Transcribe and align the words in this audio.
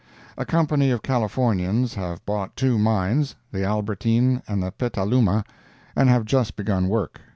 A 0.35 0.45
Company 0.45 0.89
of 0.89 1.03
Californians 1.03 1.93
have 1.93 2.25
bought 2.25 2.55
two 2.55 2.79
mines—the 2.79 3.63
Albertin 3.63 4.41
and 4.47 4.75
Petaluma—and 4.79 6.09
have 6.09 6.25
just 6.25 6.55
begun 6.55 6.89
work. 6.89 7.21